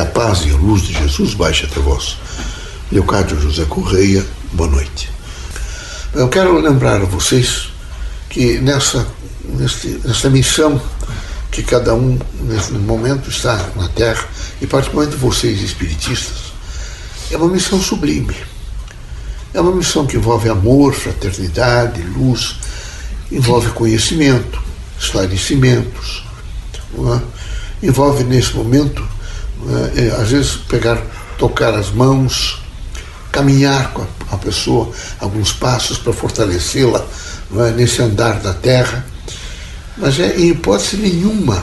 a 0.00 0.06
paz 0.06 0.44
e 0.46 0.50
a 0.50 0.56
luz 0.56 0.82
de 0.82 0.94
Jesus 0.94 1.34
baixe 1.34 1.66
até 1.66 1.78
vós. 1.80 2.16
Leocádio 2.90 3.40
José 3.40 3.64
Correia, 3.66 4.24
boa 4.52 4.68
noite. 4.68 5.10
Eu 6.14 6.28
quero 6.28 6.58
lembrar 6.58 7.02
a 7.02 7.04
vocês 7.04 7.68
que 8.30 8.58
nessa, 8.60 9.06
nessa 10.04 10.30
missão 10.30 10.80
que 11.50 11.62
cada 11.62 11.94
um 11.94 12.18
nesse 12.42 12.72
momento 12.72 13.28
está 13.28 13.70
na 13.76 13.88
Terra, 13.88 14.26
e 14.62 14.66
particularmente 14.66 15.16
vocês 15.16 15.60
espiritistas, 15.60 16.52
é 17.30 17.36
uma 17.36 17.48
missão 17.48 17.80
sublime. 17.80 18.36
É 19.52 19.60
uma 19.60 19.72
missão 19.72 20.06
que 20.06 20.16
envolve 20.16 20.48
amor, 20.48 20.94
fraternidade, 20.94 22.00
luz, 22.02 22.56
envolve 23.30 23.70
conhecimento, 23.70 24.62
esclarecimentos, 24.98 26.24
é? 26.94 27.86
envolve 27.86 28.24
nesse 28.24 28.54
momento, 28.54 29.06
é? 29.68 30.06
é, 30.06 30.10
às 30.20 30.30
vezes, 30.30 30.52
pegar, 30.68 31.00
tocar 31.38 31.74
as 31.74 31.90
mãos, 31.90 32.60
caminhar 33.32 33.92
com 33.92 34.06
a 34.30 34.36
pessoa 34.36 34.92
alguns 35.18 35.52
passos 35.52 35.98
para 35.98 36.12
fortalecê-la 36.12 37.04
é? 37.56 37.70
nesse 37.72 38.02
andar 38.02 38.40
da 38.40 38.52
terra, 38.52 39.06
mas 39.96 40.18
é 40.18 40.36
em 40.36 40.50
hipótese 40.50 40.96
nenhuma 40.96 41.62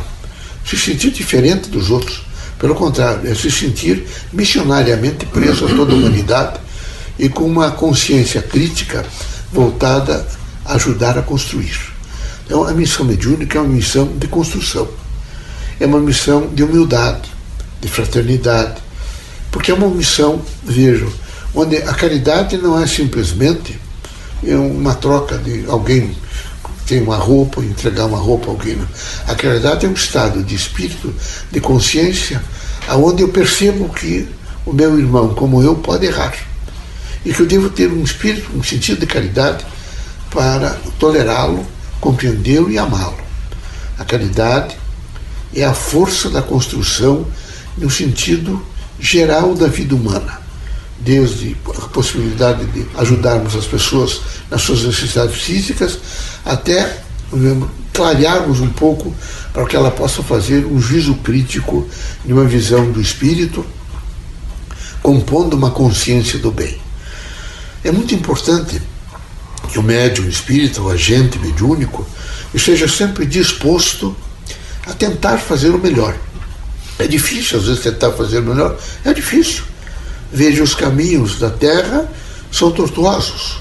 se 0.66 0.78
sentir 0.78 1.12
diferente 1.12 1.70
dos 1.70 1.90
outros. 1.90 2.26
Pelo 2.60 2.76
contrário, 2.76 3.30
é 3.30 3.36
se 3.36 3.52
sentir 3.52 4.06
missionariamente 4.34 5.26
preso 5.28 5.66
a 5.66 5.70
toda 5.70 5.94
a 5.94 5.96
humanidade 5.96 6.60
e 7.18 7.30
com 7.30 7.46
uma 7.46 7.72
consciência 7.72 8.42
crítica 8.42 9.06
voltada 9.52 10.26
a 10.66 10.74
ajudar 10.74 11.18
a 11.18 11.22
construir. 11.22 11.78
Então, 12.46 12.64
a 12.64 12.74
missão 12.74 13.06
mediúnica 13.06 13.58
é 13.58 13.62
uma 13.62 13.74
missão 13.74 14.08
de 14.18 14.28
construção, 14.28 14.88
é 15.80 15.86
uma 15.86 16.00
missão 16.00 16.48
de 16.48 16.64
humildade, 16.64 17.30
de 17.80 17.88
fraternidade, 17.88 18.82
porque 19.52 19.72
é 19.72 19.74
uma 19.74 19.90
missão, 19.90 20.42
vejo, 20.64 21.12
onde 21.54 21.78
a 21.78 21.94
caridade 21.94 22.58
não 22.58 22.80
é 22.80 22.86
simplesmente 22.86 23.80
uma 24.44 24.94
troca 24.94 25.38
de 25.38 25.66
alguém 25.68 26.16
tem 26.88 27.04
uma 27.04 27.18
roupa, 27.18 27.62
entregar 27.62 28.06
uma 28.06 28.18
roupa 28.18 28.48
a 28.48 28.52
alguém. 28.52 28.78
A 29.28 29.36
caridade 29.36 29.86
é 29.86 29.90
um 29.90 29.94
estado 29.94 30.42
de 30.42 30.56
espírito, 30.56 31.14
de 31.52 31.60
consciência, 31.60 32.42
aonde 32.88 33.22
eu 33.22 33.28
percebo 33.28 33.90
que 33.90 34.26
o 34.66 34.72
meu 34.72 34.98
irmão, 34.98 35.34
como 35.34 35.62
eu, 35.62 35.76
pode 35.76 36.06
errar. 36.06 36.34
E 37.26 37.34
que 37.34 37.42
eu 37.42 37.46
devo 37.46 37.70
ter 37.70 37.92
um 37.92 38.04
espírito, 38.04 38.50
um 38.56 38.64
sentido 38.64 39.02
de 39.02 39.06
caridade 39.06 39.66
para 40.32 40.78
tolerá-lo, 40.98 41.66
compreendê-lo 42.00 42.72
e 42.72 42.78
amá-lo. 42.78 43.18
A 44.00 44.06
caridade 44.06 44.78
é 45.54 45.66
a 45.66 45.74
força 45.74 46.30
da 46.30 46.42
construção 46.42 47.28
no 47.78 47.90
sentido 47.90 48.62
geral 49.00 49.54
da 49.54 49.68
vida 49.68 49.96
humana, 49.96 50.42
desde 51.00 51.56
a 51.78 51.88
possibilidade 51.88 52.66
de 52.66 52.86
ajudarmos 52.98 53.56
as 53.56 53.66
pessoas 53.66 54.22
nas 54.50 54.62
suas 54.62 54.84
necessidades 54.84 55.36
físicas, 55.36 56.00
até 56.44 57.02
clarearmos 57.94 58.60
um 58.60 58.70
pouco 58.70 59.14
para 59.54 59.66
que 59.66 59.76
ela 59.76 59.92
possa 59.92 60.24
fazer 60.24 60.66
um 60.66 60.80
juízo 60.80 61.16
crítico 61.16 61.88
de 62.26 62.34
uma 62.34 62.46
visão 62.46 62.92
do 62.92 63.02
espírito, 63.02 63.66
compondo 65.02 65.56
uma 65.56 65.72
consciência 65.72 66.40
do 66.40 66.52
bem. 66.52 66.80
É 67.84 67.92
muito 67.92 68.14
importante 68.14 68.82
que 69.72 69.80
o 69.80 69.84
médium 69.84 70.28
espírita, 70.28 70.82
o 70.82 70.90
agente 70.90 71.38
mediúnico, 71.40 72.08
esteja 72.54 72.88
sempre 72.88 73.26
disposto 73.26 74.16
a 74.86 74.94
tentar 74.94 75.38
fazer 75.38 75.70
o 75.70 75.80
melhor. 75.80 76.16
É 77.00 77.08
difícil, 77.08 77.60
às 77.60 77.66
vezes, 77.66 77.84
tentar 77.84 78.12
fazer 78.12 78.42
melhor. 78.42 78.78
É 79.06 79.14
difícil. 79.14 79.64
Veja, 80.32 80.64
os 80.64 80.74
caminhos 80.74 81.40
da 81.40 81.50
terra 81.50 82.10
são 82.52 82.72
tortuosos. 82.72 83.60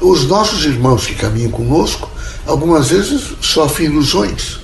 Os 0.00 0.26
nossos 0.26 0.64
irmãos 0.64 1.06
que 1.06 1.14
caminham 1.14 1.50
conosco, 1.50 2.10
algumas 2.46 2.90
vezes 2.90 3.32
sofrem 3.40 3.88
ilusões, 3.88 4.58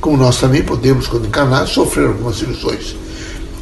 como 0.00 0.16
nós 0.16 0.38
também 0.38 0.62
podemos, 0.62 1.06
quando 1.06 1.26
encarnados, 1.26 1.72
sofrer 1.72 2.06
algumas 2.06 2.40
ilusões. 2.40 2.94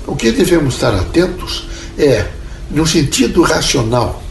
O 0.06 0.14
que 0.14 0.30
devemos 0.30 0.74
estar 0.74 0.94
atentos 0.94 1.64
é, 1.98 2.26
no 2.70 2.86
sentido 2.86 3.42
racional, 3.42 4.22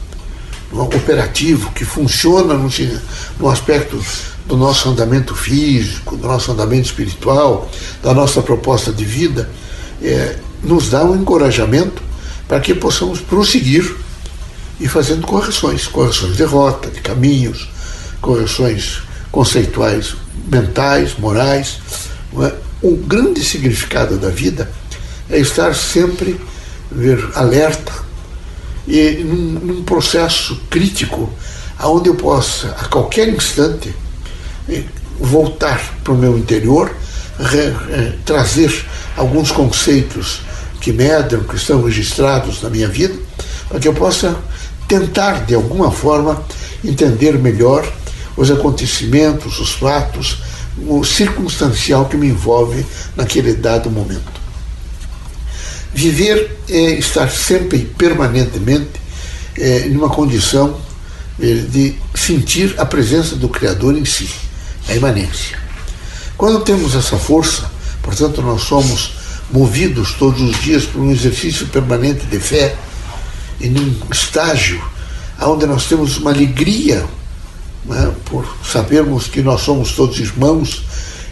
operativo, 0.71 1.71
que 1.71 1.85
funciona 1.85 2.53
no, 2.53 2.69
no 3.39 3.49
aspecto 3.49 3.99
do 4.45 4.57
nosso 4.57 4.89
andamento 4.89 5.35
físico, 5.35 6.17
do 6.17 6.27
nosso 6.27 6.51
andamento 6.51 6.87
espiritual, 6.87 7.69
da 8.01 8.13
nossa 8.13 8.41
proposta 8.41 8.91
de 8.91 9.05
vida, 9.05 9.49
é, 10.01 10.37
nos 10.63 10.89
dá 10.89 11.03
um 11.03 11.15
encorajamento 11.15 12.01
para 12.47 12.59
que 12.59 12.73
possamos 12.73 13.19
prosseguir 13.19 13.95
e 14.79 14.87
fazendo 14.87 15.25
correções, 15.25 15.87
correções 15.87 16.35
de 16.35 16.43
rota, 16.43 16.89
de 16.89 16.99
caminhos, 16.99 17.69
correções 18.21 19.01
conceituais 19.31 20.15
mentais, 20.51 21.15
morais. 21.17 21.79
É? 22.41 22.53
O 22.81 22.97
grande 22.97 23.43
significado 23.43 24.17
da 24.17 24.29
vida 24.29 24.69
é 25.29 25.39
estar 25.39 25.73
sempre 25.73 26.39
ver, 26.91 27.29
alerta 27.33 27.93
e 28.85 29.23
num, 29.23 29.59
num 29.59 29.83
processo 29.83 30.61
crítico 30.69 31.31
aonde 31.79 32.09
eu 32.09 32.15
possa 32.15 32.75
a 32.79 32.85
qualquer 32.85 33.29
instante 33.29 33.93
voltar 35.19 35.79
para 36.03 36.13
o 36.13 36.17
meu 36.17 36.37
interior, 36.37 36.93
re, 37.39 38.13
trazer 38.25 38.85
alguns 39.15 39.51
conceitos 39.51 40.41
que 40.79 40.91
medram, 40.91 41.43
que 41.43 41.55
estão 41.55 41.81
registrados 41.83 42.61
na 42.61 42.69
minha 42.69 42.87
vida, 42.87 43.15
para 43.69 43.79
que 43.79 43.87
eu 43.87 43.93
possa 43.93 44.37
tentar, 44.87 45.45
de 45.45 45.55
alguma 45.55 45.91
forma, 45.91 46.43
entender 46.83 47.37
melhor 47.37 47.89
os 48.35 48.51
acontecimentos, 48.51 49.59
os 49.59 49.71
fatos, 49.71 50.39
o 50.87 51.03
circunstancial 51.03 52.05
que 52.05 52.17
me 52.17 52.27
envolve 52.27 52.85
naquele 53.15 53.53
dado 53.53 53.89
momento. 53.89 54.41
Viver 55.93 56.57
é 56.67 56.95
estar 56.95 57.29
sempre 57.29 57.77
e 57.77 57.85
permanentemente 57.85 59.01
é, 59.57 59.81
numa 59.89 60.09
condição 60.09 60.77
é, 61.39 61.45
de 61.45 61.95
sentir 62.15 62.73
a 62.77 62.85
presença 62.85 63.35
do 63.35 63.47
Criador 63.47 63.95
em 63.95 64.05
si, 64.05 64.29
a 64.87 64.93
imanência. 64.93 65.57
Quando 66.37 66.61
temos 66.61 66.95
essa 66.95 67.17
força, 67.17 67.69
portanto, 68.01 68.41
nós 68.41 68.63
somos 68.63 69.13
movidos 69.51 70.13
todos 70.13 70.41
os 70.41 70.61
dias 70.61 70.85
por 70.85 71.01
um 71.01 71.11
exercício 71.11 71.67
permanente 71.67 72.25
de 72.25 72.39
fé, 72.39 72.75
em 73.61 73.77
um 73.77 73.95
estágio 74.11 74.83
onde 75.41 75.65
nós 75.65 75.85
temos 75.85 76.17
uma 76.17 76.31
alegria 76.31 77.05
né, 77.85 78.13
por 78.25 78.45
sabermos 78.63 79.27
que 79.27 79.41
nós 79.41 79.61
somos 79.61 79.93
todos 79.93 80.19
irmãos 80.19 80.83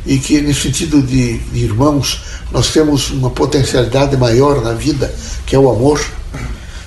e 0.06 0.18
que, 0.18 0.42
nesse 0.42 0.62
sentido 0.62 1.02
de, 1.02 1.38
de 1.38 1.60
irmãos, 1.60 2.22
nós 2.52 2.72
temos 2.72 3.10
uma 3.12 3.30
potencialidade 3.30 4.18
maior 4.18 4.62
na 4.62 4.74
vida, 4.74 5.14
que 5.46 5.56
é 5.56 5.60
o 5.60 5.70
amor. 5.70 6.04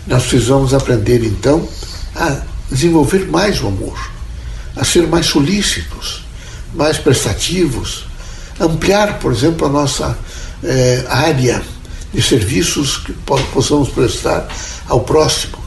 Nós 0.06 0.24
precisamos 0.26 0.74
aprender, 0.74 1.24
então, 1.24 1.66
a 2.14 2.40
desenvolver 2.70 3.26
mais 3.28 3.62
o 3.62 3.68
amor, 3.68 4.10
a 4.76 4.84
ser 4.84 5.06
mais 5.06 5.26
solícitos, 5.26 6.23
mais 6.74 6.98
prestativos, 6.98 8.06
ampliar, 8.60 9.18
por 9.18 9.32
exemplo, 9.32 9.66
a 9.66 9.70
nossa 9.70 10.16
eh, 10.62 11.04
área 11.08 11.62
de 12.12 12.22
serviços 12.22 12.98
que 12.98 13.12
possamos 13.52 13.88
prestar 13.88 14.48
ao 14.88 15.00
próximo, 15.00 15.58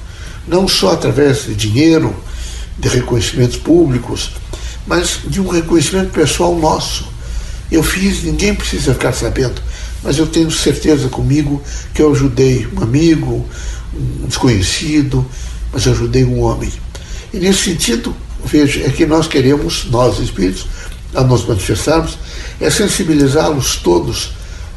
não 0.47 0.67
só 0.67 0.94
através 0.94 1.46
de 1.46 1.56
dinheiro, 1.56 2.16
de 2.78 2.88
reconhecimentos 2.88 3.57
públicos, 3.57 4.31
mas 4.85 5.19
de 5.25 5.41
um 5.41 5.47
reconhecimento 5.47 6.12
pessoal 6.12 6.56
nosso. 6.57 7.07
Eu 7.69 7.84
fiz, 7.84 8.23
ninguém 8.23 8.56
precisa 8.56 8.94
ficar 8.94 9.12
sabendo, 9.12 9.62
mas 10.01 10.17
eu 10.17 10.28
tenho 10.28 10.50
certeza 10.50 11.09
comigo 11.09 11.62
que 11.94 12.01
eu 12.01 12.12
ajudei 12.12 12.67
um 12.76 12.82
amigo, 12.82 13.46
um 13.93 14.28
desconhecido, 14.28 15.26
mas 15.73 15.85
eu 15.85 15.91
ajudei 15.91 16.23
um 16.23 16.40
homem. 16.40 16.72
E 17.34 17.40
nesse 17.40 17.64
sentido, 17.64 18.16
veja, 18.46 18.85
é 18.85 18.90
que 18.90 19.05
nós 19.05 19.28
queremos, 19.28 19.85
nós 19.90 20.20
espíritos, 20.20 20.66
a 21.14 21.24
nos 21.24 21.46
manifestarmos, 21.46 22.18
é 22.59 22.70
sensibilizá-los 22.70 23.78
todos 23.78 24.32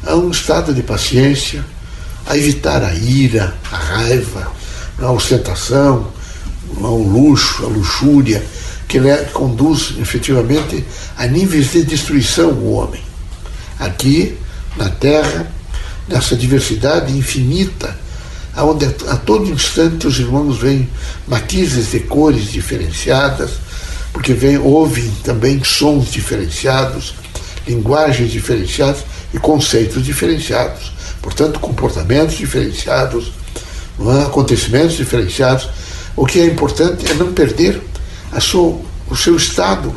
a 0.05 0.15
um 0.15 0.31
estado 0.31 0.73
de 0.73 0.81
paciência, 0.81 1.63
a 2.25 2.37
evitar 2.37 2.83
a 2.83 2.93
ira, 2.93 3.55
a 3.71 3.77
raiva, 3.77 4.51
a 4.99 5.11
ostentação, 5.11 6.07
o 6.77 7.03
luxo, 7.03 7.65
a 7.65 7.67
luxúria, 7.67 8.43
que 8.87 8.99
conduz 9.33 9.93
efetivamente 9.99 10.83
a 11.17 11.25
níveis 11.25 11.71
de 11.71 11.83
destruição 11.83 12.49
o 12.49 12.73
homem. 12.73 13.01
Aqui, 13.79 14.37
na 14.75 14.89
Terra, 14.89 15.51
nessa 16.07 16.35
diversidade 16.35 17.17
infinita, 17.17 17.97
onde 18.57 18.85
a 18.85 19.15
todo 19.15 19.49
instante 19.49 20.07
os 20.07 20.19
irmãos 20.19 20.57
veem 20.57 20.89
matizes 21.27 21.91
de 21.91 22.01
cores 22.01 22.51
diferenciadas, 22.51 23.51
porque 24.21 24.33
vem, 24.33 24.55
ouvem 24.59 25.09
também 25.23 25.63
sons 25.63 26.11
diferenciados, 26.11 27.15
linguagens 27.67 28.31
diferenciadas 28.31 29.03
e 29.33 29.39
conceitos 29.39 30.05
diferenciados, 30.05 30.93
Portanto, 31.23 31.59
comportamentos 31.59 32.35
diferenciados, 32.35 33.31
é? 33.99 34.23
acontecimentos 34.23 34.97
diferenciados. 34.97 35.69
O 36.15 36.25
que 36.25 36.39
é 36.39 36.45
importante 36.45 37.09
é 37.09 37.13
não 37.13 37.31
perder 37.31 37.81
a 38.31 38.39
sua, 38.39 38.79
o 39.09 39.15
seu 39.15 39.35
estado 39.35 39.93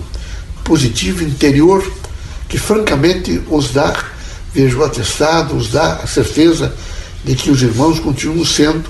positivo 0.62 1.22
interior, 1.22 1.82
que 2.48 2.58
francamente 2.58 3.42
os 3.50 3.72
dá, 3.72 3.94
vejo 4.54 4.82
atestado, 4.82 5.54
os 5.56 5.70
dá 5.70 5.96
a 5.96 6.06
certeza 6.06 6.74
de 7.24 7.34
que 7.34 7.50
os 7.50 7.62
irmãos 7.62 7.98
continuam 8.00 8.44
sendo 8.44 8.84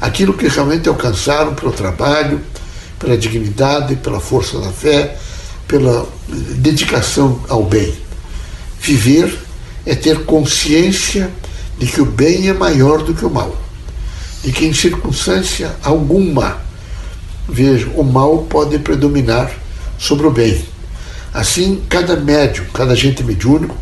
aquilo 0.00 0.34
que 0.34 0.46
realmente 0.48 0.88
alcançaram 0.88 1.54
pelo 1.54 1.72
trabalho, 1.72 2.40
pela 3.02 3.18
dignidade, 3.18 3.96
pela 3.96 4.20
força 4.20 4.60
da 4.60 4.70
fé, 4.70 5.16
pela 5.66 6.06
dedicação 6.28 7.42
ao 7.48 7.64
bem. 7.64 7.92
Viver 8.80 9.36
é 9.84 9.96
ter 9.96 10.24
consciência 10.24 11.28
de 11.76 11.86
que 11.86 12.00
o 12.00 12.06
bem 12.06 12.48
é 12.48 12.52
maior 12.52 13.02
do 13.02 13.12
que 13.12 13.24
o 13.24 13.30
mal, 13.30 13.56
de 14.44 14.52
que 14.52 14.64
em 14.64 14.72
circunstância 14.72 15.74
alguma, 15.82 16.58
veja, 17.48 17.90
o 17.96 18.04
mal 18.04 18.46
pode 18.48 18.78
predominar 18.78 19.50
sobre 19.98 20.28
o 20.28 20.30
bem. 20.30 20.64
Assim, 21.34 21.82
cada 21.88 22.14
médium, 22.14 22.66
cada 22.72 22.92
agente 22.92 23.24
mediúnico 23.24 23.76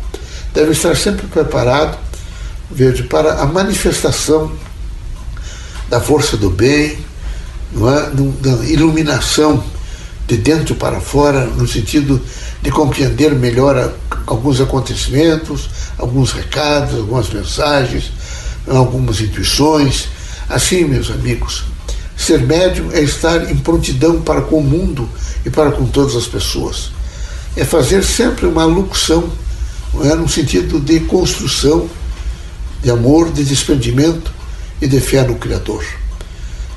deve 0.51 0.71
estar 0.71 0.95
sempre 0.97 1.27
preparado, 1.27 1.95
veja, 2.71 3.03
para 3.03 3.35
a 3.35 3.45
manifestação 3.45 4.51
da 5.89 5.99
força 6.01 6.35
do 6.37 6.49
bem, 6.49 7.10
é? 7.75 8.11
da 8.41 8.65
iluminação 8.65 9.63
de 10.27 10.37
dentro 10.37 10.75
para 10.75 10.99
fora, 10.99 11.45
no 11.45 11.67
sentido 11.67 12.21
de 12.61 12.71
compreender 12.71 13.33
melhor 13.33 13.93
alguns 14.27 14.61
acontecimentos, 14.61 15.69
alguns 15.97 16.31
recados, 16.31 16.95
algumas 16.95 17.29
mensagens, 17.29 18.11
algumas 18.67 19.19
intuições. 19.19 20.07
Assim, 20.47 20.85
meus 20.85 21.09
amigos, 21.09 21.65
ser 22.15 22.41
médium 22.41 22.91
é 22.91 23.01
estar 23.01 23.49
em 23.49 23.57
prontidão 23.57 24.21
para 24.21 24.41
com 24.41 24.59
o 24.59 24.63
mundo 24.63 25.09
e 25.45 25.49
para 25.49 25.71
com 25.71 25.85
todas 25.85 26.15
as 26.15 26.27
pessoas. 26.27 26.91
É 27.55 27.65
fazer 27.65 28.03
sempre 28.03 28.45
uma 28.45 28.63
locução, 28.65 29.29
é? 30.03 30.15
no 30.15 30.29
sentido 30.29 30.79
de 30.79 30.99
construção, 31.01 31.89
de 32.81 32.89
amor, 32.89 33.31
de 33.31 33.43
desprendimento 33.43 34.31
e 34.81 34.87
de 34.87 34.99
fé 34.99 35.23
no 35.23 35.35
Criador. 35.35 35.83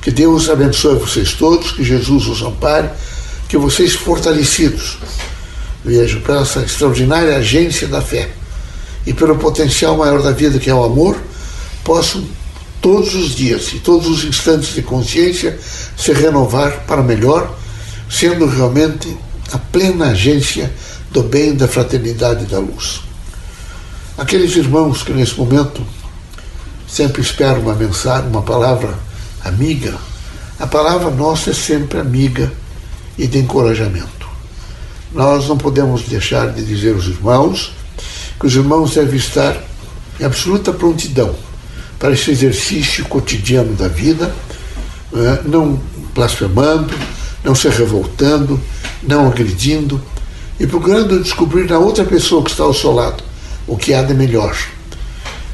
Que 0.05 0.11
Deus 0.11 0.51
abençoe 0.51 0.99
vocês 0.99 1.33
todos, 1.33 1.71
que 1.71 1.83
Jesus 1.83 2.27
os 2.27 2.43
ampare, 2.43 2.91
que 3.49 3.57
vocês 3.57 3.95
fortalecidos, 3.95 4.99
vejam, 5.83 6.21
pela 6.21 6.43
essa 6.43 6.59
extraordinária 6.59 7.35
agência 7.35 7.87
da 7.87 8.03
fé 8.03 8.29
e 9.03 9.15
pelo 9.15 9.35
potencial 9.35 9.97
maior 9.97 10.21
da 10.21 10.31
vida 10.31 10.59
que 10.59 10.69
é 10.69 10.75
o 10.75 10.83
amor, 10.83 11.17
possam 11.83 12.23
todos 12.79 13.15
os 13.15 13.33
dias 13.33 13.73
e 13.73 13.79
todos 13.79 14.07
os 14.07 14.23
instantes 14.23 14.75
de 14.75 14.83
consciência 14.83 15.57
se 15.97 16.13
renovar 16.13 16.85
para 16.85 17.01
melhor, 17.01 17.57
sendo 18.07 18.45
realmente 18.45 19.17
a 19.53 19.57
plena 19.57 20.09
agência 20.09 20.71
do 21.09 21.23
bem, 21.23 21.55
da 21.55 21.67
fraternidade 21.67 22.43
e 22.43 22.47
da 22.47 22.59
luz. 22.59 23.01
Aqueles 24.19 24.55
irmãos 24.55 25.01
que 25.01 25.13
nesse 25.13 25.35
momento 25.35 25.81
sempre 26.87 27.23
esperam 27.23 27.61
uma 27.61 27.73
mensagem, 27.73 28.29
uma 28.29 28.43
palavra 28.43 29.03
amiga, 29.45 29.95
a 30.59 30.65
palavra 30.65 31.11
nossa 31.11 31.51
é 31.51 31.53
sempre 31.53 31.99
amiga 31.99 32.51
e 33.17 33.27
de 33.27 33.37
encorajamento. 33.37 34.27
Nós 35.13 35.47
não 35.47 35.57
podemos 35.57 36.03
deixar 36.03 36.51
de 36.51 36.65
dizer 36.65 36.93
aos 36.95 37.05
irmãos 37.05 37.73
que 38.39 38.47
os 38.47 38.55
irmãos 38.55 38.95
devem 38.95 39.15
estar 39.15 39.55
em 40.19 40.23
absoluta 40.23 40.73
prontidão 40.73 41.33
para 41.99 42.11
esse 42.11 42.31
exercício 42.31 43.05
cotidiano 43.05 43.73
da 43.75 43.87
vida, 43.87 44.33
né, 45.11 45.39
não 45.45 45.79
blasfemando, 46.13 46.93
não 47.43 47.53
se 47.53 47.69
revoltando, 47.69 48.59
não 49.03 49.27
agredindo 49.27 50.01
e 50.59 50.65
procurando 50.65 51.21
descobrir 51.21 51.69
na 51.69 51.77
outra 51.77 52.03
pessoa 52.03 52.43
que 52.43 52.49
está 52.49 52.63
ao 52.63 52.73
seu 52.73 52.91
lado 52.91 53.23
o 53.67 53.77
que 53.77 53.93
há 53.93 54.01
de 54.01 54.13
melhor. 54.13 54.55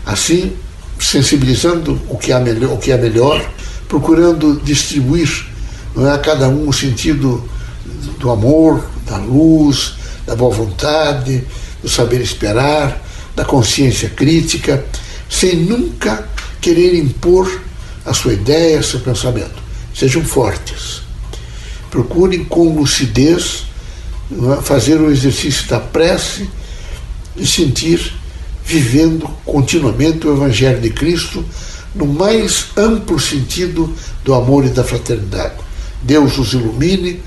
Assim, 0.06 0.54
sensibilizando 1.00 2.02
o 2.08 2.18
que 2.18 2.32
há 2.32 2.40
melhor, 2.40 2.74
o 2.74 2.78
que 2.78 2.92
é 2.92 2.98
melhor 2.98 3.48
procurando 3.92 4.62
distribuir 4.64 5.46
é, 5.98 6.12
a 6.12 6.18
cada 6.18 6.48
um 6.48 6.70
o 6.70 6.72
sentido 6.72 7.44
do 8.20 8.32
amor, 8.32 8.90
da 9.06 9.18
luz, 9.18 9.96
da 10.26 10.34
boa 10.34 10.56
vontade, 10.56 11.44
do 11.84 11.90
saber 11.90 12.22
esperar, 12.22 13.06
da 13.36 13.44
consciência 13.44 14.10
crítica, 14.10 14.86
sem 15.30 15.58
nunca 15.58 16.26
querer 16.62 16.96
impor 16.96 17.62
a 18.06 18.14
sua 18.14 18.32
ideia, 18.32 18.82
seu 18.82 19.02
pensamento. 19.02 19.62
Sejam 19.94 20.24
fortes. 20.24 21.02
Procurem 21.90 22.46
com 22.46 22.74
lucidez 22.74 23.66
é, 24.32 24.62
fazer 24.62 25.02
o 25.02 25.12
exercício 25.12 25.68
da 25.68 25.82
prece 25.82 26.50
e 27.36 27.46
sentir 27.46 28.14
vivendo 28.64 29.28
continuamente 29.44 30.26
o 30.28 30.34
Evangelho 30.34 30.80
de 30.80 30.92
Cristo 30.92 31.44
no 31.94 32.06
mais 32.06 32.68
amplo 32.78 33.20
sentido 33.20 33.94
do 34.24 34.34
amor 34.34 34.66
e 34.66 34.70
da 34.70 34.84
fraternidade. 34.84 35.56
Deus 36.02 36.38
os 36.38 36.54
ilumine, 36.54 37.22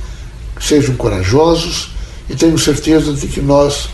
sejam 0.60 0.96
corajosos 0.96 1.90
e 2.28 2.34
tenho 2.34 2.58
certeza 2.58 3.12
de 3.12 3.26
que 3.26 3.40
nós, 3.40 3.90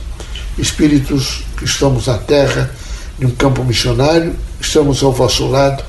espíritos 0.56 1.42
que 1.56 1.64
estamos 1.64 2.06
na 2.06 2.18
terra, 2.18 2.74
em 3.20 3.26
um 3.26 3.30
campo 3.30 3.64
missionário, 3.64 4.34
estamos 4.60 5.02
ao 5.02 5.12
vosso 5.12 5.46
lado, 5.46 5.84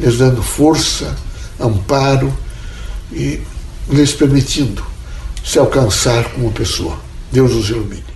lhes 0.00 0.18
dando 0.18 0.42
força, 0.42 1.14
amparo 1.60 2.32
e 3.12 3.40
lhes 3.88 4.12
permitindo 4.12 4.84
se 5.44 5.58
alcançar 5.58 6.24
como 6.32 6.50
pessoa. 6.52 6.98
Deus 7.30 7.52
os 7.52 7.68
ilumine. 7.70 8.11